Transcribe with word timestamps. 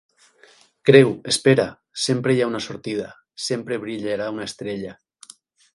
Creu! 0.89 1.11
Espera! 1.33 1.67
Sempre 2.07 2.35
hi 2.37 2.41
ha 2.45 2.49
una 2.53 2.63
sortida. 2.69 3.09
Sempre 3.51 3.81
brillarà 3.87 4.33
una 4.39 4.49
estrella. 4.53 4.99